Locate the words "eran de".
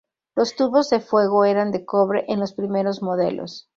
1.45-1.85